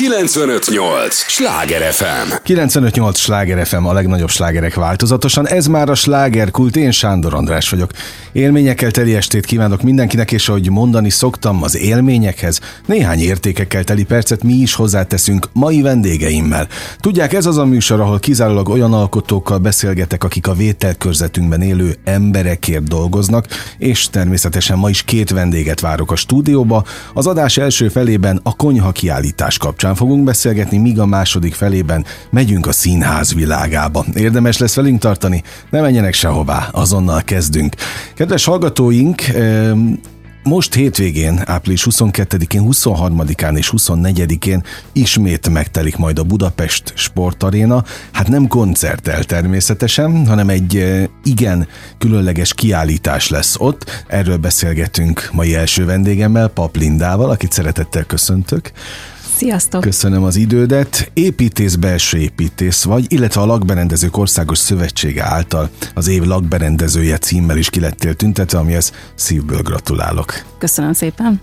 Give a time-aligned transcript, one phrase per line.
[0.00, 1.14] 958!
[1.14, 2.32] Sláger FM!
[2.42, 3.18] 958!
[3.18, 5.48] Sláger FM a legnagyobb slágerek változatosan.
[5.48, 7.90] Ez már a slágerkult, én Sándor András vagyok.
[8.32, 14.42] Élményekkel teli estét kívánok mindenkinek, és ahogy mondani szoktam, az élményekhez néhány értékekkel teli percet
[14.42, 16.68] mi is hozzáteszünk mai vendégeimmel.
[17.00, 22.88] Tudják, ez az a műsor, ahol kizárólag olyan alkotókkal beszélgetek, akik a vételkörzetünkben élő emberekért
[22.88, 23.46] dolgoznak,
[23.78, 26.84] és természetesen ma is két vendéget várok a stúdióba.
[27.14, 32.66] Az adás első felében a konyha kiállítás kapcsán fogunk beszélgetni, míg a második felében megyünk
[32.66, 34.04] a színház világába.
[34.14, 37.74] Érdemes lesz velünk tartani, ne menjenek sehová, azonnal kezdünk.
[38.14, 39.22] Kedves hallgatóink,
[40.42, 47.84] most hétvégén, április 22-én, 23-án és 24-én ismét megtelik majd a Budapest Sportaréna.
[48.12, 51.68] Hát nem koncerttel természetesen, hanem egy igen
[51.98, 54.04] különleges kiállítás lesz ott.
[54.06, 58.72] Erről beszélgetünk mai első vendégemmel, Pap Lindával, akit szeretettel köszöntök.
[59.40, 59.80] Sziasztok!
[59.80, 61.10] Köszönöm az idődet.
[61.14, 67.70] Építész, belső építész vagy, illetve a Lakberendezők Országos Szövetsége által az év lakberendezője címmel is
[67.70, 70.32] kilettél tüntetve, amihez szívből gratulálok.
[70.58, 71.40] Köszönöm szépen!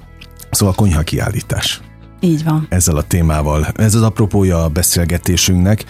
[0.52, 1.82] Szóval konyha kiállítás.
[2.20, 2.68] Így van.
[2.70, 3.68] Ezzel a témával.
[3.76, 5.86] Ez az apropója a beszélgetésünknek.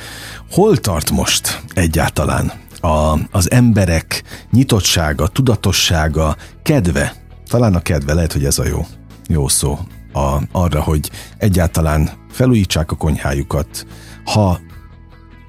[0.52, 7.16] Hol tart most egyáltalán a, az emberek nyitottsága, tudatossága, kedve?
[7.48, 8.86] Talán a kedve, lehet, hogy ez a jó,
[9.28, 9.80] jó szó
[10.18, 13.86] a, arra, hogy egyáltalán felújítsák a konyhájukat,
[14.26, 14.60] ha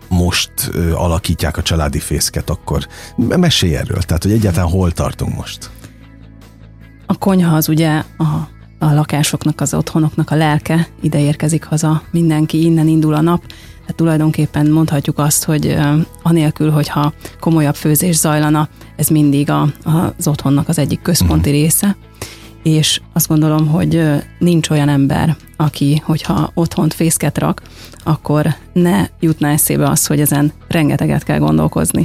[0.08, 5.70] most ö, alakítják a családi fészket, akkor mesélj erről, tehát hogy egyáltalán hol tartunk most?
[7.06, 8.24] A konyha az ugye a,
[8.78, 13.46] a lakásoknak, az otthonoknak a lelke, ide érkezik haza mindenki, innen indul a nap,
[13.80, 15.77] tehát tulajdonképpen mondhatjuk azt, hogy
[16.22, 19.72] anélkül, hogyha komolyabb főzés zajlana, ez mindig a,
[20.19, 21.62] az otthonnak az egyik központi uh-huh.
[21.62, 21.96] része
[22.69, 24.02] és azt gondolom, hogy
[24.38, 27.62] nincs olyan ember, aki, hogyha otthont fészket rak,
[28.05, 32.02] akkor ne jutna eszébe az, hogy ezen rengeteget kell gondolkozni.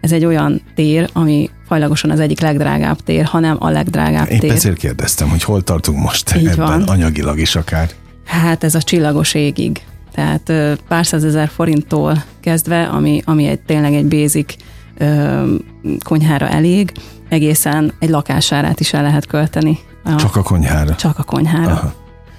[0.00, 4.50] Ez egy olyan tér, ami fajlagosan az egyik legdrágább tér, hanem a legdrágább Épp tér.
[4.50, 6.82] ezért kérdeztem, hogy hol tartunk most Így ebben van.
[6.82, 7.90] anyagilag is akár.
[8.24, 9.82] Hát ez a csillagos égig.
[10.12, 10.52] Tehát
[10.88, 14.54] pár százezer forinttól kezdve, ami, ami egy, tényleg egy basic
[14.98, 15.54] ö,
[16.02, 16.92] konyhára elég,
[17.28, 20.94] egészen egy lakásárát is el lehet költeni A, csak a konyhára?
[20.94, 21.72] Csak a konyhára.
[21.72, 21.92] Aha.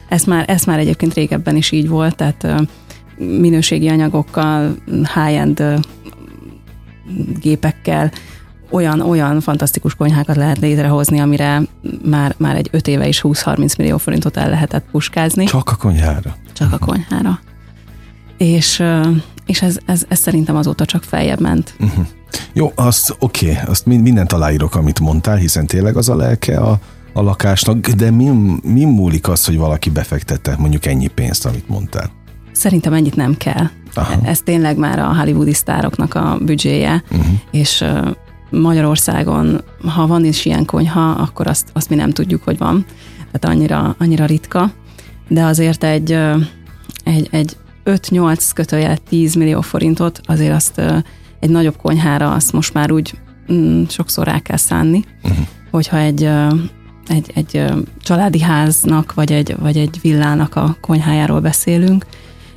[0.10, 2.68] Ez már, ez már egyébként régebben is így volt, tehát
[3.18, 5.64] minőségi anyagokkal, high-end
[7.40, 8.12] gépekkel
[8.70, 11.62] olyan, olyan fantasztikus konyhákat lehet létrehozni, amire
[12.04, 15.46] már, már egy 5 éve is 20-30 millió forintot el lehetett puskázni.
[15.46, 16.36] Csak a konyhára?
[16.54, 17.40] Csak a konyhára.
[18.38, 18.84] És,
[19.46, 21.76] és ez, ez, ez szerintem azóta csak feljebb ment.
[21.80, 22.06] Uh-huh.
[22.54, 26.80] Jó, azt oké, okay, azt mindent aláírok, amit mondtál, hiszen tényleg az a lelke a,
[27.18, 28.32] a lakásnak, de mi,
[28.64, 32.12] mi múlik az, hogy valaki befektette mondjuk ennyi pénzt, amit mondtál?
[32.52, 33.70] Szerintem ennyit nem kell.
[33.94, 34.20] Aha.
[34.24, 37.26] Ez tényleg már a hollywoodi sztároknak a büdzséje, uh-huh.
[37.52, 37.84] és
[38.50, 39.62] Magyarországon,
[39.96, 42.86] ha van is ilyen konyha, akkor azt, azt mi nem tudjuk, hogy van.
[43.32, 44.72] Tehát annyira, annyira ritka.
[45.28, 46.12] De azért egy,
[47.04, 50.82] egy, egy 5-8 kötőjel 10 millió forintot, azért azt
[51.40, 53.20] egy nagyobb konyhára azt most már úgy
[53.54, 55.46] mm, sokszor rá kell szánni, uh-huh.
[55.72, 56.30] hogyha egy,
[57.08, 57.64] egy, egy
[58.02, 62.06] családi háznak, vagy egy, vagy egy villának a konyhájáról beszélünk,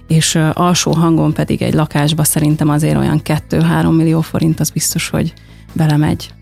[0.07, 5.33] és alsó hangon pedig egy lakásba szerintem azért olyan 2-3 millió forint, az biztos, hogy
[5.73, 6.33] belemegy.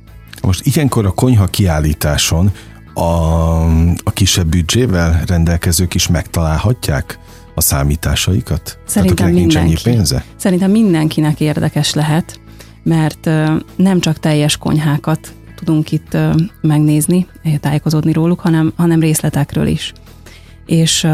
[0.43, 2.53] Most ilyenkor a konyha kiállításon
[2.95, 3.01] a,
[4.05, 7.19] a kisebb büdzsével rendelkezők is megtalálhatják
[7.55, 8.79] a számításaikat?
[8.87, 9.67] Szerintem Tehát, mindenki.
[9.67, 10.25] Nincs pénze?
[10.37, 12.41] Szerintem mindenkinek érdekes lehet,
[12.83, 13.31] mert
[13.77, 16.17] nem csak teljes konyhákat tudunk itt
[16.61, 17.27] megnézni,
[17.61, 19.93] tájékozódni róluk, hanem, hanem részletekről is.
[20.67, 21.07] És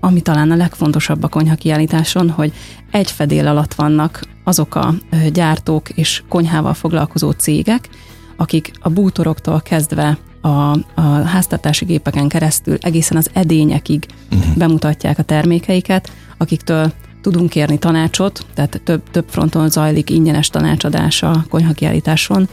[0.00, 2.52] ami talán a legfontosabb a konyha kiállításon, hogy
[2.90, 4.94] egy fedél alatt vannak azok a
[5.32, 7.88] gyártók és konyhával foglalkozó cégek,
[8.36, 10.48] akik a bútoroktól kezdve a,
[10.94, 14.56] a háztartási gépeken keresztül egészen az edényekig uh-huh.
[14.56, 21.44] bemutatják a termékeiket, akiktől tudunk kérni tanácsot, tehát több, több fronton zajlik ingyenes tanácsadás a
[21.48, 22.48] konyhakiállításon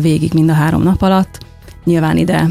[0.00, 1.38] végig mind a három nap alatt.
[1.84, 2.46] Nyilván ide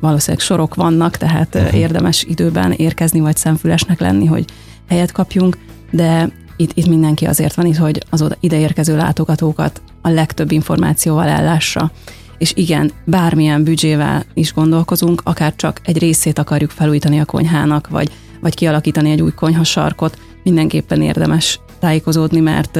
[0.00, 1.78] valószínűleg sorok vannak, tehát uh-huh.
[1.78, 4.44] érdemes időben érkezni, vagy szemfülesnek lenni, hogy
[4.88, 5.58] helyet kapjunk,
[5.90, 11.28] de itt, itt mindenki azért van itt, hogy az ide érkező látogatókat a legtöbb információval
[11.28, 11.90] ellássa
[12.38, 18.10] és igen, bármilyen büdzsével is gondolkozunk, akár csak egy részét akarjuk felújítani a konyhának, vagy,
[18.40, 22.78] vagy kialakítani egy új konyhasarkot, mindenképpen érdemes tájékozódni, mert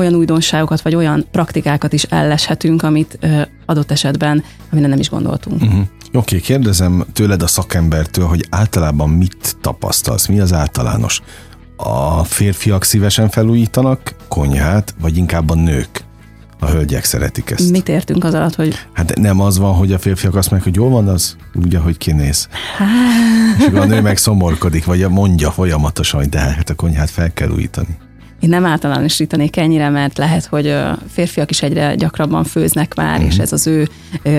[0.00, 5.62] olyan újdonságokat, vagy olyan praktikákat is elleshetünk, amit ö, adott esetben, amire nem is gondoltunk.
[5.62, 5.80] Uh-huh.
[5.80, 11.20] Oké, okay, kérdezem tőled a szakembertől, hogy általában mit tapasztalsz, mi az általános
[11.76, 16.04] a férfiak szívesen felújítanak konyhát, vagy inkább a nők?
[16.62, 17.70] A hölgyek szeretik ezt.
[17.70, 18.74] Mit értünk az alatt, hogy...
[18.92, 21.98] Hát nem az van, hogy a férfiak azt mondják, hogy jól van az, úgy, ahogy
[21.98, 22.48] kinéz.
[23.58, 27.50] És a nő meg szomorkodik, vagy mondja folyamatosan, hogy de hát a konyhát fel kell
[27.50, 27.98] újítani.
[28.40, 30.76] Én nem általánosítanék ennyire, mert lehet, hogy
[31.08, 33.26] férfiak is egyre gyakrabban főznek már, uh-huh.
[33.26, 33.42] és mhm.
[33.42, 33.88] ez az ő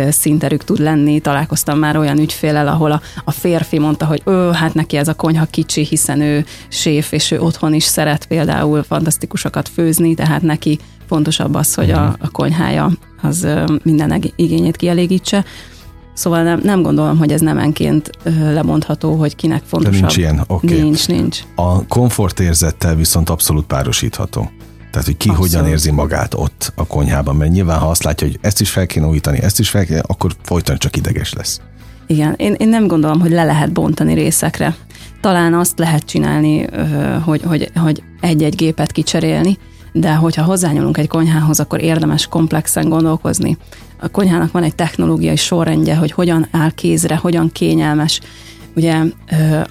[0.10, 1.20] szinterük tud lenni.
[1.20, 5.14] Találkoztam már olyan ügyfélel, ahol a, a férfi mondta, hogy ő, hát neki ez a
[5.14, 10.80] konyha kicsi, hiszen ő séf, és ő otthon is szeret például fantasztikusokat főzni, tehát neki
[11.08, 12.14] fontosabb az, hogy a, mhm.
[12.20, 13.48] a konyhája az
[13.84, 15.46] minden igényét kielégítse.
[16.22, 19.94] Szóval nem, nem gondolom, hogy ez nemenként lemondható, hogy kinek fontosabb.
[19.94, 20.66] De nincs ilyen, oké.
[20.66, 20.82] Okay.
[20.82, 21.40] Nincs, nincs.
[21.56, 24.52] A komfortérzettel viszont abszolút párosítható.
[24.92, 25.52] Tehát, hogy ki Abszolút.
[25.52, 28.86] hogyan érzi magát ott a konyhában, mert nyilván, ha azt látja, hogy ezt is fel
[28.86, 31.62] kéne újítani, ezt is fel kéne, akkor folyton csak ideges lesz.
[32.08, 34.76] Igen, én, én nem gondolom, hogy le lehet bontani részekre.
[35.22, 36.68] Talán azt lehet csinálni,
[37.24, 39.58] hogy, hogy, hogy egy-egy gépet kicserélni,
[39.92, 43.58] de hogyha hozzányúlunk egy konyhához, akkor érdemes komplexen gondolkozni.
[44.04, 48.20] A konyhának van egy technológiai sorrendje, hogy hogyan áll kézre, hogyan kényelmes.
[48.76, 49.02] Ugye,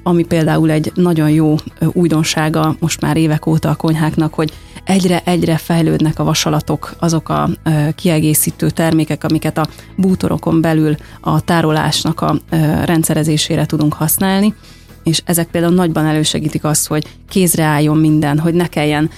[0.03, 1.55] ami például egy nagyon jó
[1.93, 4.53] újdonsága most már évek óta a konyháknak, hogy
[4.85, 7.51] egyre-egyre fejlődnek a vasalatok, azok a
[7.95, 9.67] kiegészítő termékek, amiket a
[9.97, 12.37] bútorokon belül a tárolásnak a
[12.85, 14.55] rendszerezésére tudunk használni
[15.03, 19.11] és ezek például nagyban elősegítik azt, hogy kézre álljon minden, hogy ne kelljen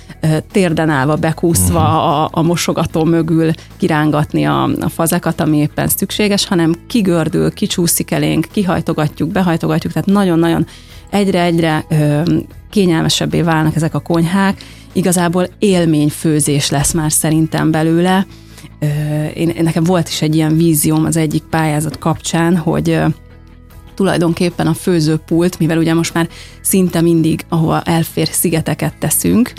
[0.53, 1.95] térden állva, bekúszva uh-huh.
[1.95, 8.47] a, a mosogató mögül kirángatni a, a fazekat, ami éppen szükséges, hanem kigördül, kicsúszik elénk,
[8.53, 10.67] kihajtogatjuk, behajtogatjuk, tehát nagyon-nagyon
[11.11, 11.87] egyre-egyre
[12.71, 18.27] kényelmesebbé válnak ezek a konyhák, igazából élményfőzés lesz már szerintem belőle.
[19.35, 23.01] Én, nekem volt is egy ilyen vízióm az egyik pályázat kapcsán, hogy
[24.03, 26.29] tulajdonképpen a főzőpult, mivel ugye most már
[26.61, 29.53] szinte mindig, ahova elfér, szigeteket teszünk,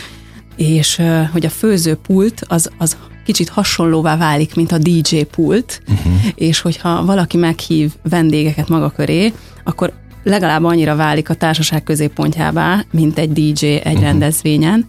[0.55, 1.01] és
[1.31, 6.13] hogy a főzőpult az, az kicsit hasonlóvá válik, mint a DJ pult, uh-huh.
[6.35, 9.93] és hogyha valaki meghív vendégeket maga köré, akkor
[10.23, 14.01] legalább annyira válik a társaság középpontjává, mint egy DJ egy uh-huh.
[14.01, 14.85] rendezvényen,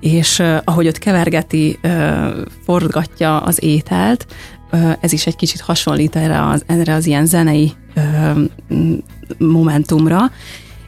[0.00, 2.28] és uh, ahogy ott kevergeti, uh,
[2.64, 4.26] forgatja az ételt,
[4.72, 7.72] uh, ez is egy kicsit hasonlít erre az, erre az ilyen zenei
[9.38, 10.30] momentumra,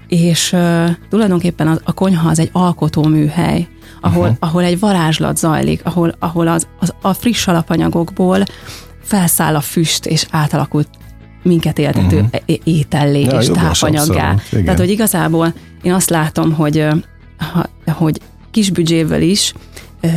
[0.09, 0.56] és
[1.11, 3.69] tulajdonképpen a, a konyha az egy alkotóműhely,
[4.01, 4.37] ahol, uh-huh.
[4.41, 8.45] ahol egy varázslat zajlik, ahol, ahol az, az, a friss alapanyagokból
[9.03, 10.89] felszáll a füst, és átalakult
[11.43, 12.59] minket éltető uh-huh.
[12.65, 14.35] étellé ja, és tápanyaggá.
[14.51, 16.87] Tehát, hogy igazából én azt látom, hogy,
[17.87, 18.21] hogy
[18.51, 19.55] kis büdzsével is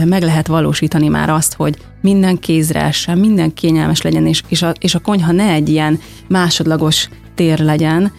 [0.05, 4.73] meg lehet valósítani már azt, hogy minden kézre essen, minden kényelmes legyen, és, és, a,
[4.79, 8.11] és a konyha ne egy ilyen másodlagos tér legyen,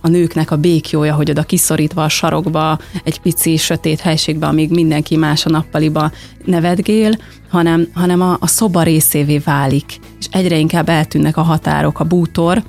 [0.00, 5.16] a nőknek a békjója, hogy oda kiszorítva a sarokba, egy pici sötét helységbe, amíg mindenki
[5.16, 6.10] más a nappaliba
[6.44, 7.18] nevetgél,
[7.48, 12.62] hanem, hanem a, a szoba részévé válik, és egyre inkább eltűnnek a határok, a bútor,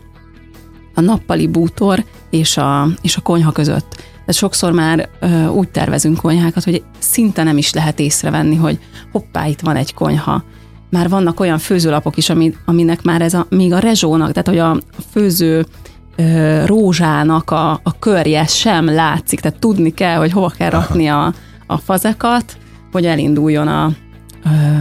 [0.93, 4.03] a nappali bútor és a, és a konyha között.
[4.27, 8.79] Tehát sokszor már ö, úgy tervezünk konyhákat, hogy szinte nem is lehet észrevenni, hogy
[9.11, 10.43] hoppá, itt van egy konyha.
[10.89, 14.57] Már vannak olyan főzőlapok is, ami, aminek már ez a, még a rezsónak, tehát hogy
[14.57, 15.65] a, a főző
[16.15, 21.33] ö, rózsának a, a körje sem látszik, tehát tudni kell, hogy hova kell rakni a,
[21.67, 22.57] a fazekat,
[22.91, 23.85] hogy elinduljon a,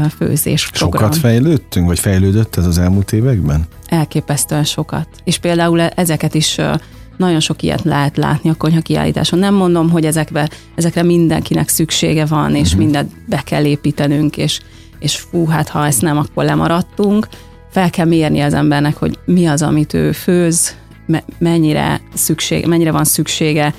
[0.05, 1.03] a főzés program.
[1.03, 3.65] Sokat fejlődtünk, vagy fejlődött ez az elmúlt években?
[3.87, 5.09] Elképesztően sokat.
[5.25, 6.59] És például ezeket is
[7.17, 9.39] nagyon sok ilyet lehet látni a konyha kiállításon.
[9.39, 12.83] Nem mondom, hogy ezekbe, ezekre mindenkinek szüksége van, és uh-huh.
[12.83, 14.61] mindent be kell építenünk, és,
[14.99, 17.29] és fú, hát ha ezt nem, akkor lemaradtunk.
[17.71, 20.77] Fel kell mérni az embernek, hogy mi az, amit ő főz,
[21.39, 23.75] mennyire, szükség, mennyire van szüksége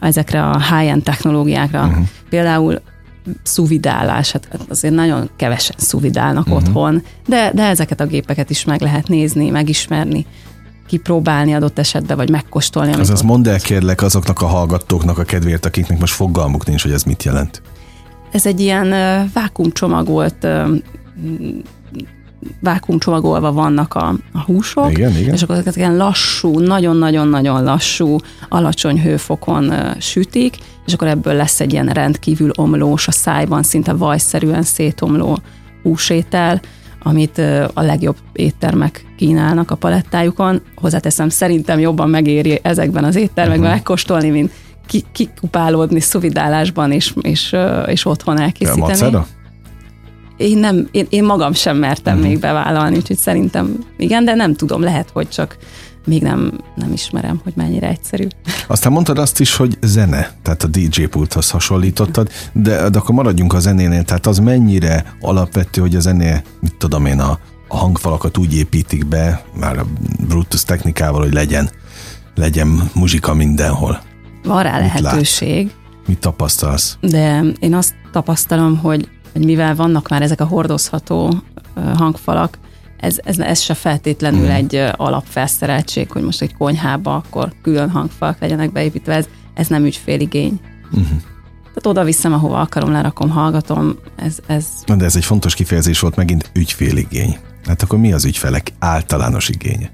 [0.00, 1.86] ezekre a high-end technológiákra.
[1.86, 2.06] Uh-huh.
[2.28, 2.80] Például
[3.42, 6.62] szuvidálás, hát azért nagyon kevesen szuvidálnak uh-huh.
[6.62, 10.26] otthon, de, de ezeket a gépeket is meg lehet nézni, megismerni
[10.90, 12.92] kipróbálni adott esetben, vagy megkóstolni.
[12.92, 16.92] Az az mondd el kérlek azoknak a hallgatóknak a kedvéért, akiknek most fogalmuk nincs, hogy
[16.92, 17.62] ez mit jelent.
[18.30, 18.90] Ez egy ilyen
[19.32, 20.68] vákumcsomagolt uh,
[22.60, 25.34] vákumcsomagolva vannak a, a húsok, igen, igen.
[25.34, 28.16] és akkor ezeket ilyen lassú, nagyon-nagyon-nagyon lassú,
[28.48, 30.56] alacsony hőfokon sütik,
[30.86, 35.38] és akkor ebből lesz egy ilyen rendkívül omlós, a szájban szinte vajszerűen szétomló
[35.82, 36.60] húsétel,
[37.02, 37.38] amit
[37.74, 40.60] a legjobb éttermek kínálnak a palettájukon.
[40.76, 43.74] Hozzáteszem, szerintem jobban megéri ezekben az éttermekben uh-huh.
[43.74, 44.52] megkóstolni, mint
[45.12, 48.80] kikupálódni szuvidálásban és, és, és otthon elkészíteni.
[48.80, 49.26] Macera?
[50.36, 52.28] Én, nem, én, én magam sem mertem uh-huh.
[52.28, 55.56] még bevállalni, úgyhogy szerintem igen, de nem tudom, lehet, hogy csak
[56.06, 58.26] még nem, nem ismerem, hogy mennyire egyszerű.
[58.66, 63.52] Aztán mondtad azt is, hogy zene, tehát a DJ pulthoz hasonlítottad, de, de akkor maradjunk
[63.52, 67.38] a zenénél, tehát az mennyire alapvető, hogy a zené, mit tudom én, a,
[67.68, 69.86] a hangfalakat úgy építik be, már a
[70.28, 71.70] Brutus technikával, hogy legyen,
[72.34, 74.00] legyen muzsika mindenhol.
[74.42, 75.66] Van rá mit lehetőség.
[75.66, 76.06] Lát?
[76.06, 76.96] Mit tapasztalsz?
[77.00, 81.42] De én azt tapasztalom, hogy, hogy mivel vannak már ezek a hordozható
[81.96, 82.58] hangfalak,
[83.00, 84.50] ez, ez, ez se feltétlenül mm.
[84.50, 90.60] egy alapfelszereltség, hogy most egy konyhába akkor külön hangfalak legyenek beépítve, ez, ez nem ügyféligény.
[90.96, 91.02] Mm.
[91.64, 93.98] Tehát oda viszem, ahova akarom, lerakom, hallgatom.
[94.16, 94.66] Ez, ez...
[94.86, 97.38] Na de ez egy fontos kifejezés volt megint ügyféligény.
[97.64, 99.90] Hát akkor mi az ügyfelek általános igénye?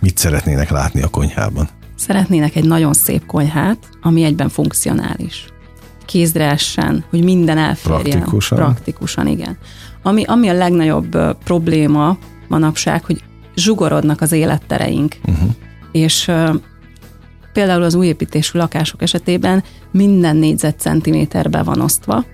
[0.00, 1.68] Mit szeretnének látni a konyhában?
[1.96, 5.44] Szeretnének egy nagyon szép konyhát, ami egyben funkcionális.
[6.06, 8.02] Kézre essen, hogy minden elférjen.
[8.02, 8.58] Praktikusan?
[8.58, 9.58] Praktikusan, igen.
[10.08, 13.22] Ami, ami a legnagyobb probléma manapság, hogy
[13.56, 15.16] zsugorodnak az élettereink.
[15.24, 15.50] Uh-huh.
[15.92, 16.54] És uh,
[17.52, 22.24] például az újépítésű lakások esetében minden négyzetcentiméterbe van osztva,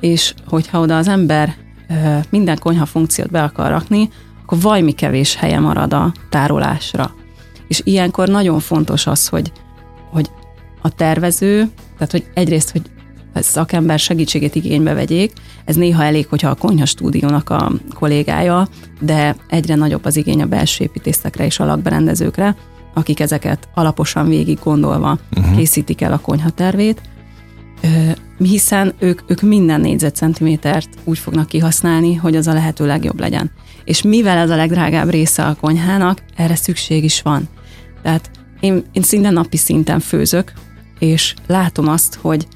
[0.00, 1.54] és hogyha oda az ember
[1.88, 4.08] uh, minden konyha funkciót be akar rakni,
[4.42, 7.14] akkor vajmi kevés helye marad a tárolásra.
[7.68, 9.52] És ilyenkor nagyon fontos az, hogy,
[10.10, 10.30] hogy
[10.82, 12.82] a tervező, tehát hogy egyrészt, hogy
[13.42, 15.32] szakember segítségét igénybe vegyék,
[15.64, 18.68] ez néha elég, hogyha a konyha stúdiónak a kollégája,
[19.00, 22.56] de egyre nagyobb az igény a belső építészekre és a lakberendezőkre,
[22.94, 25.56] akik ezeket alaposan végig gondolva uh-huh.
[25.56, 27.00] készítik el a konyha tervét,
[28.38, 33.50] hiszen ők, ők minden négyzetcentimétert úgy fognak kihasználni, hogy az a lehető legjobb legyen.
[33.84, 37.48] És mivel ez a legdrágább része a konyhának, erre szükség is van.
[38.02, 40.52] Tehát én, én szinte napi szinten főzök,
[40.98, 42.46] és látom azt, hogy,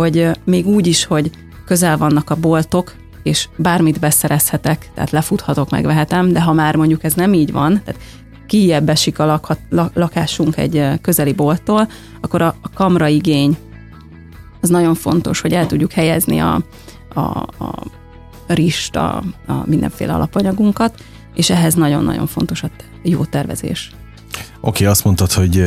[0.00, 1.30] hogy még úgy is, hogy
[1.64, 7.14] közel vannak a boltok, és bármit beszerezhetek, tehát lefuthatok, megvehetem, de ha már mondjuk ez
[7.14, 8.00] nem így van, tehát
[8.46, 9.58] kijebb esik a lakhat,
[9.94, 11.88] lakásunk egy közeli bolttól,
[12.20, 13.56] akkor a, a kamra igény
[14.60, 16.62] az nagyon fontos, hogy el tudjuk helyezni a,
[17.14, 17.20] a,
[17.58, 17.84] a
[18.46, 21.02] rist, a, a mindenféle alapanyagunkat,
[21.34, 22.70] és ehhez nagyon-nagyon fontos a
[23.02, 23.90] jó tervezés.
[24.30, 25.64] Oké, okay, azt mondtad, hogy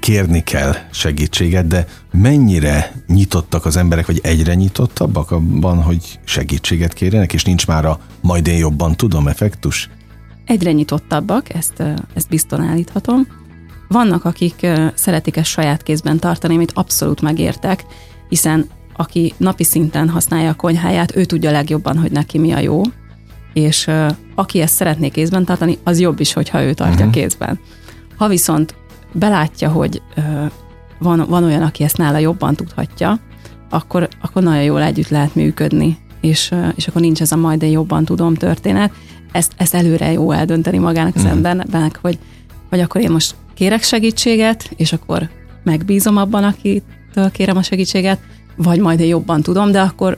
[0.00, 7.32] kérni kell segítséget, de mennyire nyitottak az emberek, vagy egyre nyitottabbak abban, hogy segítséget kérjenek,
[7.32, 9.90] és nincs már a majd én jobban tudom effektus?
[10.44, 11.82] Egyre nyitottabbak, ezt,
[12.14, 13.26] ezt bizton állíthatom.
[13.88, 17.84] Vannak, akik szeretik ezt saját kézben tartani, amit abszolút megértek,
[18.28, 22.82] hiszen aki napi szinten használja a konyháját, ő tudja legjobban, hogy neki mi a jó,
[23.52, 23.90] és
[24.34, 27.22] aki ezt szeretné kézben tartani, az jobb is, hogyha ő tartja uh-huh.
[27.22, 27.58] kézben.
[28.18, 28.74] Ha viszont
[29.12, 30.02] belátja, hogy
[30.98, 33.18] van, van olyan, aki ezt nála jobban tudhatja,
[33.70, 37.70] akkor, akkor nagyon jól együtt lehet működni, és, és akkor nincs ez a majd én
[37.70, 38.92] jobban tudom történet.
[39.32, 41.48] Ezt, ezt előre jó eldönteni magának az uh-huh.
[41.48, 42.18] embernek, hogy,
[42.68, 45.28] hogy akkor én most kérek segítséget, és akkor
[45.64, 48.18] megbízom abban, akitől kérem a segítséget,
[48.56, 50.16] vagy majd én jobban tudom, de akkor,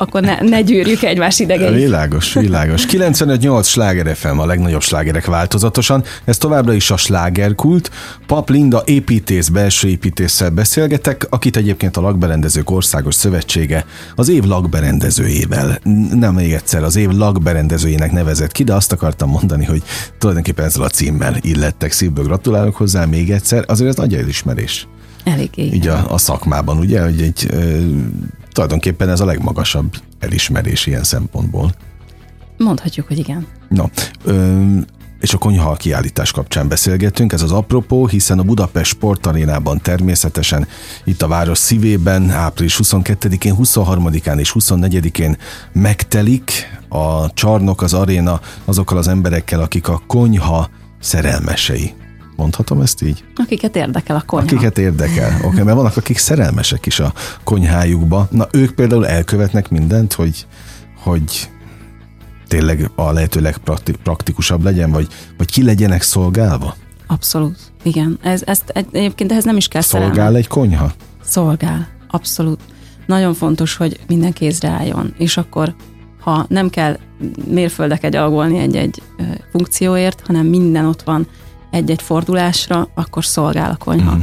[0.00, 1.74] akkor ne, ne gyűrjük egymás idegeit.
[1.74, 2.86] Világos, világos.
[2.90, 6.04] 95-8 sláger FM a legnagyobb slágerek változatosan.
[6.24, 7.90] Ez továbbra is a slágerkult.
[8.26, 15.78] Pap Linda építész, belső építéssel beszélgetek, akit egyébként a Lakberendezők Országos Szövetsége az év lakberendezőjével,
[16.14, 19.82] nem még egyszer, az év lakberendezőjének nevezett ki, de azt akartam mondani, hogy
[20.18, 21.92] tulajdonképpen ezzel a címmel illettek.
[21.92, 24.88] Szívből gratulálok hozzá még egyszer, azért ez nagy elismerés.
[25.24, 25.62] Eléggé.
[25.62, 27.48] Így a, a szakmában, ugye, hogy egy
[28.52, 31.74] tulajdonképpen ez a legmagasabb elismerés ilyen szempontból.
[32.56, 33.46] Mondhatjuk, hogy igen.
[33.68, 33.90] Na,
[34.24, 34.62] ö,
[35.20, 40.66] és a konyha kiállítás kapcsán beszélgetünk, ez az apropó, hiszen a Budapest Sportarénában természetesen
[41.04, 45.36] itt a város szívében április 22-én, 23-án és 24-én
[45.72, 46.52] megtelik
[46.88, 50.68] a csarnok, az aréna azokkal az emberekkel, akik a konyha
[51.00, 51.94] szerelmesei.
[52.40, 53.24] Mondhatom ezt így?
[53.36, 54.46] Akiket érdekel a konyha.
[54.46, 55.34] Akiket érdekel.
[55.36, 57.12] Oké, okay, mert vannak, akik szerelmesek is a
[57.44, 58.28] konyhájukba.
[58.30, 60.46] Na, ők például elkövetnek mindent, hogy,
[61.02, 61.50] hogy
[62.48, 66.74] tényleg a lehető legpraktikusabb legyen, vagy, vagy ki legyenek szolgálva?
[67.06, 68.18] Abszolút, igen.
[68.22, 70.38] Ez, ezt egyébként ehhez nem is kell Szolgál szerelme.
[70.38, 70.92] egy konyha?
[71.24, 72.60] Szolgál, abszolút.
[73.06, 75.74] Nagyon fontos, hogy minden kézre álljon, és akkor
[76.20, 76.98] ha nem kell
[77.48, 79.02] mérföldeket gyalogolni egy-egy
[79.50, 81.26] funkcióért, hanem minden ott van,
[81.70, 84.14] egy-egy fordulásra, akkor szolgál a konyha.
[84.14, 84.20] Mm.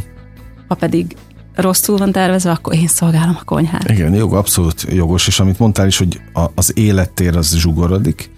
[0.68, 1.16] Ha pedig
[1.56, 3.90] rosszul van tervezve, akkor én szolgálom a konyhát.
[3.90, 8.30] Igen, jó, abszolút jogos, és amit mondtál is, hogy a, az élettér az zsugorodik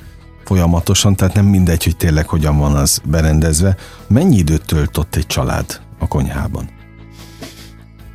[0.43, 3.75] folyamatosan, tehát nem mindegy, hogy tényleg hogyan van az berendezve.
[4.07, 6.69] Mennyi időt töltött egy család a konyhában?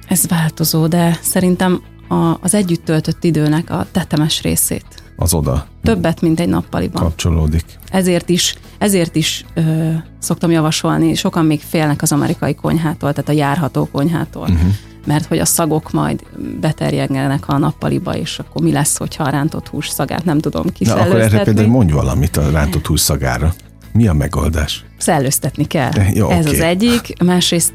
[0.08, 5.66] Ez változó, de szerintem a, az együtt töltött időnek a tetemes részét az oda.
[5.82, 7.02] Többet, mint egy nappaliban.
[7.02, 7.64] Kapcsolódik.
[7.90, 13.32] Ezért is, ezért is ö, szoktam javasolni, sokan még félnek az amerikai konyhától, tehát a
[13.32, 14.48] járható konyhától.
[14.48, 14.72] Uh-huh
[15.06, 16.22] mert hogy a szagok majd
[16.60, 21.18] beterjednek a nappaliba, és akkor mi lesz, hogyha a rántott hús szagát nem tudom kiszellőztetni.
[21.18, 23.54] Na akkor erre például mondj valamit a rántott hús szagára.
[23.92, 24.84] Mi a megoldás?
[24.98, 25.90] Szellőztetni kell.
[26.12, 26.58] Jó, Ez okay.
[26.58, 27.22] az egyik.
[27.24, 27.74] Másrészt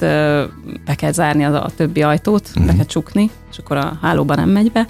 [0.86, 2.66] be kell zárni a, a többi ajtót, uh-huh.
[2.66, 4.88] be kell csukni, és akkor a hálóba nem megy be.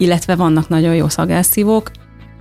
[0.00, 1.90] Illetve vannak nagyon jó szagászívók,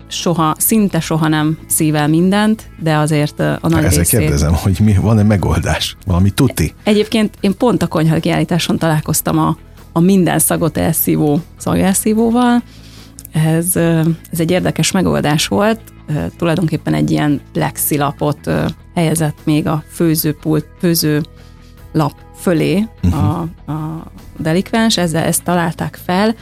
[0.07, 4.19] soha, szinte soha nem szível mindent, de azért a nagy Ezzel részét...
[4.19, 5.97] kérdezem, hogy mi, van-e megoldás?
[6.05, 6.73] Valami tuti?
[6.83, 9.57] Egyébként én pont a konyha kiállításon találkoztam a,
[9.91, 12.63] a minden szagot elszívó szagelszívóval.
[13.31, 13.75] Ez,
[14.31, 15.79] ez egy érdekes megoldás volt.
[16.37, 18.51] Tulajdonképpen egy ilyen plexilapot
[18.95, 21.21] helyezett még a főzőpult, főző
[21.91, 23.23] lap fölé uh-huh.
[23.23, 26.35] a, a delikvens, ezzel ezt találták fel,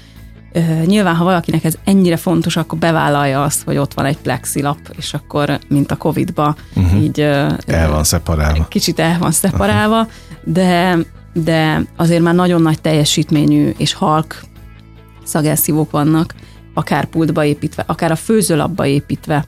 [0.86, 5.14] Nyilván, ha valakinek ez ennyire fontos, akkor bevállalja azt, hogy ott van egy plexilap, és
[5.14, 7.04] akkor, mint a Covid-ba, uh-huh.
[7.04, 7.20] így...
[7.20, 8.66] El van szeparálva.
[8.68, 10.12] Kicsit el van szeparálva, uh-huh.
[10.44, 10.98] de,
[11.34, 14.44] de azért már nagyon nagy teljesítményű és halk
[15.24, 16.36] szagelszívók vannak,
[16.74, 19.46] akár pultba építve, akár a főzőlapba építve.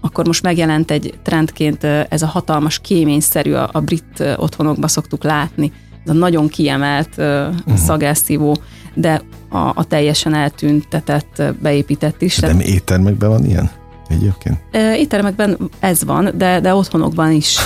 [0.00, 5.72] Akkor most megjelent egy trendként ez a hatalmas kéményszerű, a, a brit otthonokba szoktuk látni,
[6.04, 7.76] ez a nagyon kiemelt uh-huh.
[7.76, 8.56] szagelszívó,
[8.94, 12.36] de a, a teljesen eltüntetett, beépített is.
[12.36, 13.70] De mi éttermekben van ilyen
[14.08, 14.58] egyébként?
[14.72, 17.58] Éttermekben ez van, de, de otthonokban is.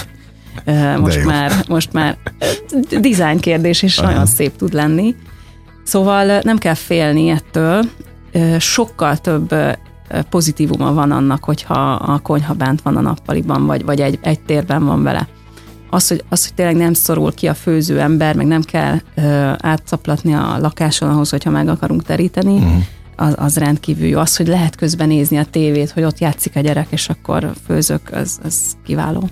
[0.99, 2.17] Most már, most már
[3.01, 4.11] design kérdés, és Aha.
[4.11, 5.15] nagyon szép tud lenni.
[5.83, 7.85] Szóval nem kell félni ettől,
[8.59, 9.55] sokkal több
[10.31, 14.85] pozitívuma van annak, hogyha a konyha bent van a nappaliban, vagy, vagy egy, egy térben
[14.85, 15.29] van vele
[15.91, 19.51] az, hogy, az, hogy tényleg nem szorul ki a főző ember, meg nem kell ö,
[19.59, 22.83] átszaplatni a lakáson ahhoz, hogyha meg akarunk teríteni, uh-huh.
[23.17, 24.19] az, az rendkívül jó.
[24.19, 28.11] Az, hogy lehet közben nézni a tévét, hogy ott játszik a gyerek, és akkor főzök,
[28.13, 29.29] az, az kiváló.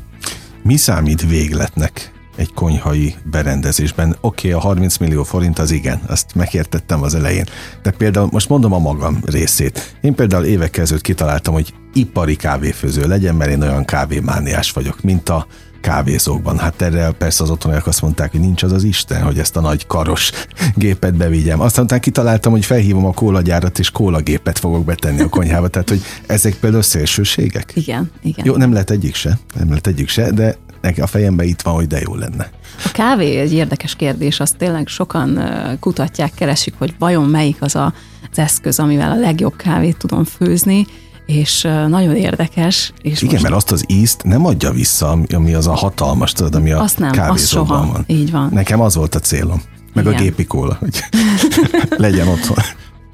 [0.62, 4.16] Mi számít végletnek egy konyhai berendezésben.
[4.20, 7.44] Oké, okay, a 30 millió forint az igen, azt megértettem az elején.
[7.82, 9.96] De például most mondom a magam részét.
[10.00, 15.28] Én például évekkel ezelőtt kitaláltam, hogy ipari kávéfőző legyen, mert én olyan kávémániás vagyok, mint
[15.28, 15.46] a
[15.80, 16.58] kávézókban.
[16.58, 19.60] Hát erre persze az otthoniak azt mondták, hogy nincs az az Isten, hogy ezt a
[19.60, 20.30] nagy karos
[20.74, 21.60] gépet bevigyem.
[21.60, 25.68] Aztán utána kitaláltam, hogy felhívom a kólagyárat, és kólagépet fogok betenni a konyhába.
[25.68, 27.72] Tehát, hogy ezek például szélsőségek?
[27.74, 28.44] Igen, igen.
[28.44, 31.74] Jó, nem lehet egyik se, nem lehet egyik se, de neki a fejemben itt van,
[31.74, 32.50] hogy de jó lenne.
[32.84, 35.40] A kávé egy érdekes kérdés, azt tényleg sokan
[35.80, 37.94] kutatják, keresik, hogy vajon melyik az a,
[38.30, 40.86] az eszköz, amivel a legjobb kávét tudom főzni,
[41.26, 42.92] és nagyon érdekes.
[43.02, 43.42] És Igen, most...
[43.42, 46.98] mert azt az ízt nem adja vissza, ami az a hatalmas, tudod, ami a azt
[46.98, 47.92] nem, kávézóban soha.
[47.92, 48.04] van.
[48.06, 48.48] Így van.
[48.52, 49.62] Nekem az volt a célom.
[49.94, 50.16] Meg Igen.
[50.16, 51.00] a gépi kóla, hogy
[51.96, 52.56] legyen otthon.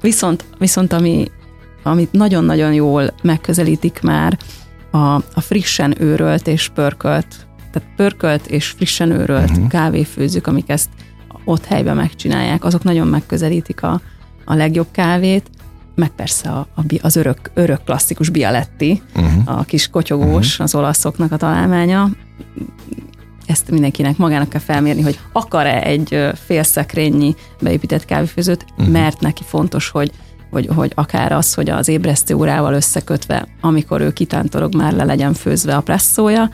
[0.01, 1.31] Viszont, viszont ami,
[1.83, 4.37] amit nagyon-nagyon jól megközelítik már,
[4.91, 9.67] a, a frissen őrölt és pörkölt, tehát pörkölt és frissen őrölt uh-huh.
[9.67, 10.89] kávéfőzők, amik ezt
[11.45, 14.01] ott helyben megcsinálják, azok nagyon megközelítik a,
[14.45, 15.49] a legjobb kávét,
[15.95, 19.57] meg persze a, a, az örök, örök klasszikus Bialetti, uh-huh.
[19.59, 20.65] a kis kotyogós, uh-huh.
[20.65, 22.09] az olaszoknak a találmánya.
[23.45, 28.87] Ezt mindenkinek magának kell felmérni, hogy akar-e egy félszekrényi beépített kávéfőzőt, uh-huh.
[28.87, 30.11] mert neki fontos, hogy
[30.51, 35.33] hogy, hogy akár az, hogy az ébresztő órával összekötve, amikor ő kitántorog, már le legyen
[35.33, 36.49] főzve a presszója,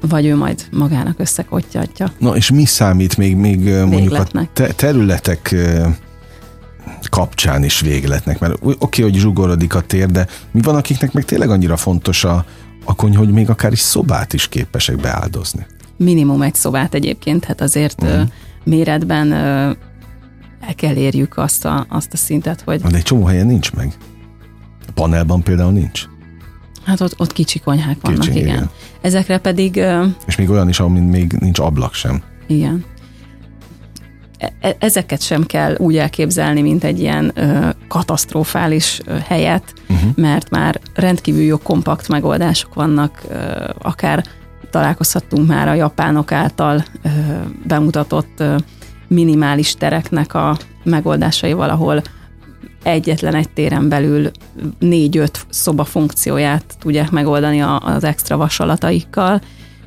[0.00, 2.12] vagy ő majd magának összekotyatja.
[2.18, 5.54] Na és mi számít még, még mondjuk a te- területek
[7.10, 11.24] kapcsán is végletnek, mert oké, okay, hogy zsugorodik a tér, de mi van, akiknek meg
[11.24, 12.44] tényleg annyira fontos a,
[12.84, 15.66] a kony, hogy még akár is szobát is képesek beáldozni?
[15.96, 18.28] Minimum egy szobát egyébként, hát azért uh-huh.
[18.64, 22.80] méretben el kell érjük azt a, azt a szintet, hogy...
[22.80, 23.94] De egy csomó helyen nincs meg.
[24.88, 26.04] A panelban például nincs.
[26.84, 28.54] Hát ott, ott kicsi konyhák vannak, kicsi, igen.
[28.54, 28.70] igen.
[29.00, 29.76] Ezekre pedig...
[30.26, 32.22] És még olyan is, amin még nincs ablak sem.
[32.46, 32.84] Igen.
[34.38, 40.10] E- ezeket sem kell úgy elképzelni, mint egy ilyen ö, katasztrofális ö, helyet, uh-huh.
[40.14, 43.34] mert már rendkívül jó kompakt megoldások vannak, ö,
[43.78, 44.24] akár
[44.70, 47.08] találkozhattunk már a japánok által ö,
[47.66, 48.56] bemutatott ö,
[49.08, 52.02] minimális tereknek a megoldásaival, ahol
[52.82, 54.30] egyetlen egy téren belül
[54.78, 59.40] négy-öt szoba funkcióját tudják megoldani az extra vasalataikkal,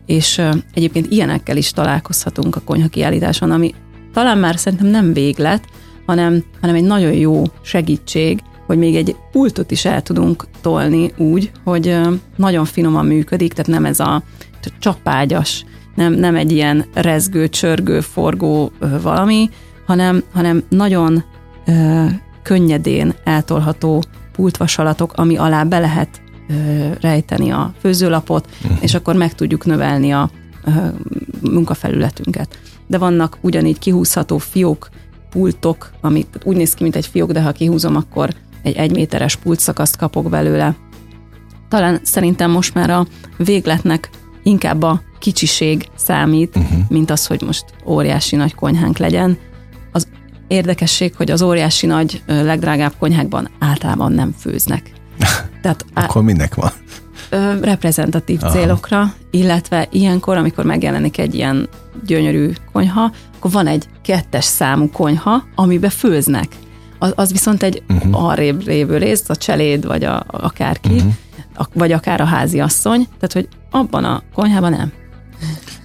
[0.05, 0.41] és
[0.73, 3.73] egyébként ilyenekkel is találkozhatunk a konyha kiállításon, ami
[4.13, 5.63] talán már szerintem nem véglet,
[6.05, 11.51] hanem, hanem egy nagyon jó segítség, hogy még egy pultot is el tudunk tolni úgy,
[11.63, 11.97] hogy
[12.35, 14.23] nagyon finoman működik, tehát nem ez a
[14.79, 19.49] csapágyas, nem, nem egy ilyen rezgő, csörgő, forgó valami,
[19.85, 21.23] hanem, hanem nagyon
[21.65, 22.05] ö,
[22.43, 26.53] könnyedén eltolható pultvasalatok, ami alá be lehet ö,
[27.01, 28.77] rejteni a főzőlapot, uh-huh.
[28.81, 30.29] és akkor meg tudjuk növelni a
[30.65, 30.69] ö,
[31.41, 32.59] munkafelületünket.
[32.89, 34.89] De vannak ugyanígy kihúzható fiók,
[35.29, 38.29] pultok, amit úgy néz ki, mint egy fiók, de ha kihúzom, akkor
[38.63, 40.75] egy egyméteres pultszakaszt kapok belőle.
[41.69, 44.09] Talán szerintem most már a végletnek
[44.43, 46.79] inkább a kicsiség számít, uh-huh.
[46.87, 49.37] mint az, hogy most óriási nagy konyhánk legyen.
[49.91, 50.07] Az
[50.47, 54.91] érdekesség, hogy az óriási nagy, legdrágább konyhákban általában nem főznek.
[55.61, 56.71] Tehát Akkor minek van?
[57.61, 58.51] Reprezentatív Aha.
[58.51, 61.69] célokra, illetve ilyenkor, amikor megjelenik egy ilyen
[62.05, 66.47] gyönyörű konyha, akkor van egy kettes számú konyha, amiben főznek.
[66.99, 68.23] Az, az viszont egy uh-huh.
[68.25, 71.13] arrébb lévő rész, a cseléd, vagy a, akárki, uh-huh.
[71.55, 74.91] a, vagy akár a házi asszony, tehát hogy abban a konyhában nem.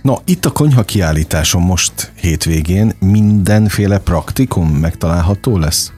[0.02, 5.92] Na, itt a konyha kiállításon most hétvégén mindenféle praktikum megtalálható lesz?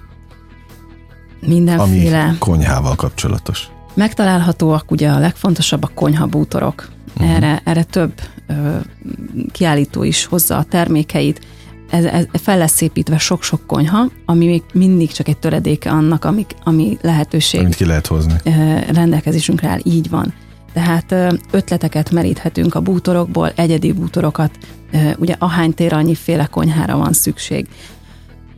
[1.40, 2.22] Mindenféle.
[2.22, 3.68] Ami konyhával kapcsolatos.
[3.96, 6.88] Megtalálhatóak ugye a legfontosabb a konyhabútorok.
[7.14, 7.35] Uh-huh.
[7.35, 8.12] Erre, erre több
[8.46, 8.76] ö,
[9.52, 11.40] kiállító is hozza a termékeit.
[11.90, 16.54] Ez, ez fel lesz építve sok-sok konyha, ami még mindig csak egy töredéke annak, amik,
[16.64, 17.61] ami lehetőség.
[17.61, 18.35] Amit ki lehet hozni.
[18.44, 18.50] Ö,
[18.92, 20.35] rendelkezésünkre áll, így van.
[20.72, 24.50] Tehát ö, ötleteket meríthetünk a bútorokból, egyedi bútorokat,
[24.92, 27.68] ö, ugye ahány tér annyiféle konyhára van szükség.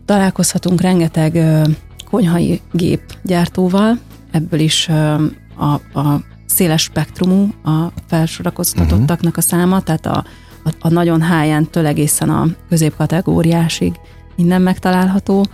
[0.04, 1.62] Találkozhatunk rengeteg ö,
[2.10, 3.98] konyhai gépgyártóval,
[4.30, 4.88] ebből is
[5.56, 10.24] a, a széles spektrumú a felsorakoztatottaknak a száma, tehát a,
[10.64, 13.94] a, a nagyon high-end-től egészen a középkategóriásig
[14.36, 15.46] minden megtalálható,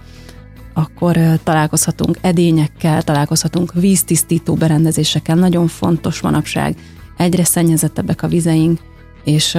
[0.72, 6.76] akkor találkozhatunk edényekkel, találkozhatunk víztisztító berendezésekkel, nagyon fontos manapság,
[7.16, 8.80] egyre szennyezettebbek a vizeink,
[9.24, 9.58] és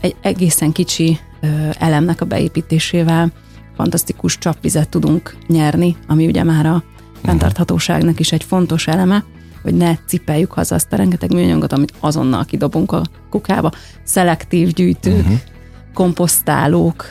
[0.00, 1.18] egy egészen kicsi
[1.78, 3.32] elemnek a beépítésével
[3.76, 6.82] fantasztikus csapvizet tudunk nyerni, ami ugye már a
[7.22, 9.24] fenntarthatóságnak is egy fontos eleme,
[9.62, 13.70] hogy ne cipeljük haza azt a rengeteg műanyagot, amit azonnal kidobunk a kukába.
[14.04, 15.38] Szelektív gyűjtők, uh-huh.
[15.94, 17.04] komposztálók,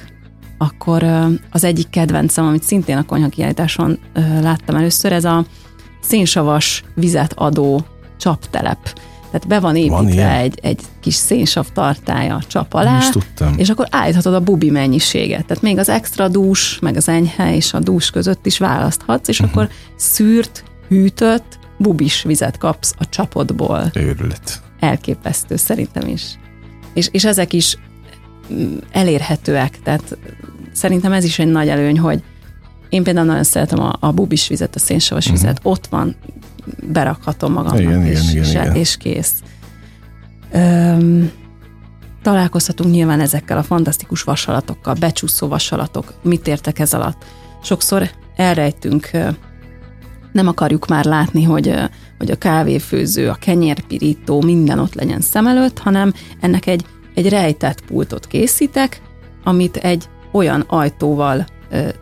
[0.57, 1.03] akkor
[1.51, 3.99] az egyik kedvencem, amit szintén a konyhakiállításon
[4.41, 5.45] láttam először, ez a
[6.01, 7.85] szénsavas vizet adó
[8.17, 8.99] csaptelep.
[9.31, 12.99] Tehát be van építve van egy, egy kis szénsav tartája a csap alá,
[13.55, 15.45] és akkor állíthatod a bubi mennyiséget.
[15.45, 19.39] Tehát még az extra dús, meg az enyhe és a dús között is választhatsz, és
[19.39, 19.55] uh-huh.
[19.55, 23.91] akkor szűrt, hűtött, bubis vizet kapsz a csapodból.
[23.93, 24.61] Őrület.
[24.79, 26.39] Elképesztő szerintem is.
[26.93, 27.77] És, és ezek is
[28.53, 30.17] mm, elérhetőek, tehát
[30.73, 32.23] szerintem ez is egy nagy előny, hogy
[32.89, 35.41] én például nagyon szeretem a, a bubis vizet, a szénsavas uh-huh.
[35.41, 36.15] vizet, ott van
[36.91, 38.75] berakhatom magamnak, igen, és, igen, igen, igen.
[38.75, 39.33] és kész.
[40.51, 41.31] Öm,
[42.21, 46.13] találkozhatunk nyilván ezekkel a fantasztikus vasalatokkal, becsúszó vasalatok.
[46.21, 47.25] Mit értek ez alatt?
[47.63, 49.09] Sokszor elrejtünk,
[50.31, 51.73] nem akarjuk már látni, hogy,
[52.17, 57.85] hogy a kávéfőző, a kenyérpirító, minden ott legyen szem előtt, hanem ennek egy, egy rejtett
[57.85, 59.01] pultot készítek,
[59.43, 61.45] amit egy olyan ajtóval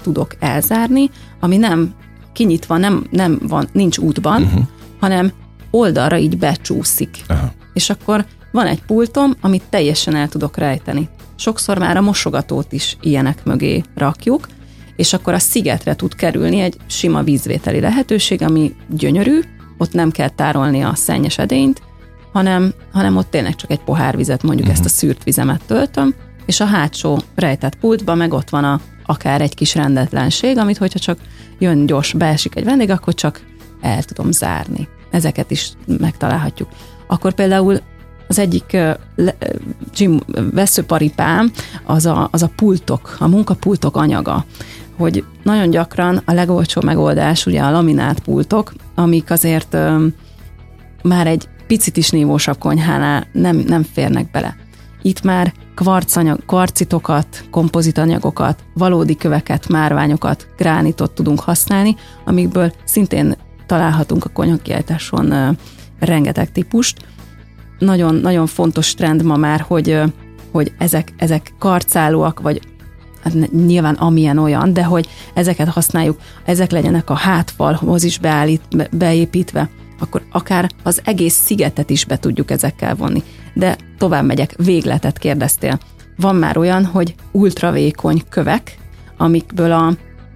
[0.03, 1.93] tudok elzárni, ami nem
[2.33, 4.63] kinyitva, nem, nem van, nincs útban, uh-huh.
[4.99, 5.31] hanem
[5.71, 7.17] oldalra így becsúszik.
[7.27, 7.51] Aha.
[7.73, 11.09] És akkor van egy pultom, amit teljesen el tudok rejteni.
[11.35, 14.47] Sokszor már a mosogatót is ilyenek mögé rakjuk,
[14.95, 19.39] és akkor a szigetre tud kerülni egy sima vízvételi lehetőség, ami gyönyörű,
[19.77, 21.81] ott nem kell tárolni a szennyes edényt,
[22.31, 24.85] hanem, hanem ott tényleg csak egy pohár vizet, mondjuk uh-huh.
[24.85, 26.13] ezt a szűrt vizemet töltöm,
[26.45, 30.99] és a hátsó rejtett pultban meg ott van a, akár egy kis rendetlenség, amit hogyha
[30.99, 31.19] csak
[31.59, 33.41] jön gyors, beesik egy vendég, akkor csak
[33.81, 34.87] el tudom zárni.
[35.11, 36.69] Ezeket is megtalálhatjuk.
[37.07, 37.79] Akkor például
[38.27, 38.77] az egyik
[39.95, 40.19] gym
[40.51, 41.51] veszőparipám
[41.83, 44.45] az a, az a pultok, a munkapultok anyaga,
[44.97, 49.77] hogy nagyon gyakran a legolcsó megoldás ugye a laminált pultok, amik azért
[51.01, 54.55] már egy picit is nívósabb konyhánál nem, nem férnek bele.
[55.01, 63.35] Itt már kvarcanyag, kvarcitokat, kompozitanyagokat, valódi köveket, márványokat, gránitot tudunk használni, amikből szintén
[63.65, 65.57] találhatunk a konyhakiáltáson
[65.99, 66.97] rengeteg típust.
[67.79, 70.01] Nagyon, nagyon fontos trend ma már, hogy,
[70.51, 72.61] hogy ezek, ezek karcálóak, vagy
[73.23, 79.69] hát nyilván amilyen olyan, de hogy ezeket használjuk, ezek legyenek a hátfalhoz is beállít, beépítve,
[79.99, 83.23] akkor akár az egész szigetet is be tudjuk ezekkel vonni.
[83.53, 85.79] De tovább megyek, végletet kérdeztél.
[86.17, 88.77] Van már olyan, hogy ultravékony kövek,
[89.17, 89.93] amikből a,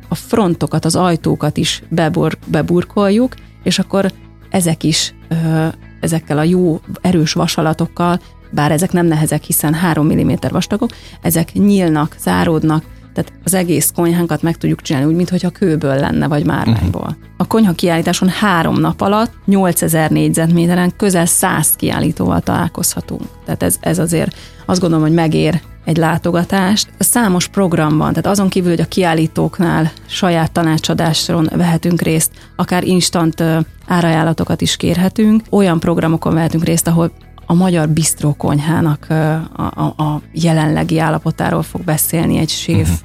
[0.07, 4.11] a frontokat, az ajtókat is bebor, beburkoljuk, és akkor
[4.49, 5.67] ezek is ö,
[5.99, 8.19] ezekkel a jó, erős vasalatokkal,
[8.51, 10.89] bár ezek nem nehezek, hiszen 3 mm vastagok,
[11.21, 16.45] ezek nyílnak, záródnak, Tehát az egész konyhánkat meg tudjuk csinálni úgy, mintha kőből lenne, vagy
[16.45, 17.01] márványból.
[17.01, 17.15] Uh-huh.
[17.37, 23.21] A konyha kiállításon három nap alatt 8000 négyzetméteren közel 100 kiállítóval találkozhatunk.
[23.45, 26.89] Tehát ez, ez azért azt gondolom, hogy megér egy látogatást.
[26.99, 33.43] Számos programban, tehát azon kívül, hogy a kiállítóknál saját tanácsadáson vehetünk részt, akár instant
[33.87, 37.11] árajánlatokat is kérhetünk, olyan programokon vehetünk részt, ahol
[37.45, 42.97] a magyar bisztrókonyhának a, a, a jelenlegi állapotáról fog beszélni egy séf, uh-huh.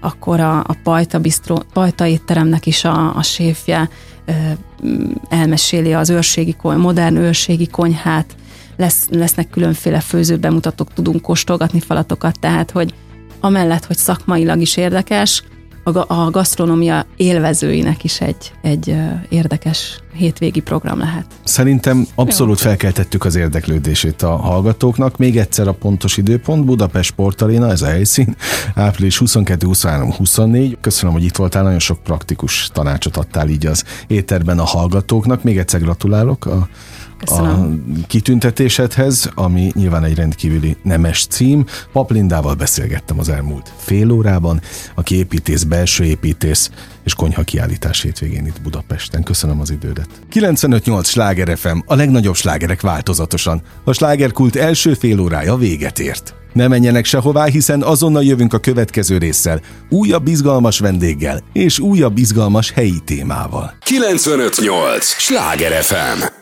[0.00, 3.88] akkor a, a Pajta, bisztró, Pajta étteremnek is a, a séfje
[5.28, 8.36] elmeséli az őrségi, modern őrségi konyhát,
[8.76, 12.94] lesz, lesznek különféle főző bemutatók, tudunk kóstolgatni falatokat, tehát hogy
[13.40, 15.42] amellett, hogy szakmailag is érdekes,
[15.82, 18.96] a, a gasztronómia élvezőinek is egy, egy
[19.28, 21.26] érdekes hétvégi program lehet.
[21.44, 22.66] Szerintem abszolút Jó.
[22.66, 25.16] felkeltettük az érdeklődését a hallgatóknak.
[25.16, 28.36] Még egyszer a pontos időpont, Budapest Sportaréna, ez a helyszín,
[28.74, 30.76] április 22, 23, 24.
[30.80, 35.42] Köszönöm, hogy itt voltál, nagyon sok praktikus tanácsot adtál így az éterben a hallgatóknak.
[35.42, 36.68] Még egyszer gratulálok a
[37.26, 37.84] Köszönöm.
[38.02, 41.64] a kitüntetésedhez, ami nyilván egy rendkívüli nemes cím.
[41.92, 44.60] Paplindával beszélgettem az elmúlt fél órában,
[44.94, 46.70] aki építész, belső építész
[47.04, 49.22] és konyha kiállítás hétvégén itt Budapesten.
[49.22, 50.08] Köszönöm az idődet.
[50.32, 53.62] 95.8 Sláger FM, a legnagyobb slágerek változatosan.
[53.84, 56.34] A slágerkult első fél órája véget ért.
[56.52, 62.70] Ne menjenek sehová, hiszen azonnal jövünk a következő résszel, újabb izgalmas vendéggel és újabb izgalmas
[62.70, 63.74] helyi témával.
[63.84, 66.41] 95.8 Sláger FM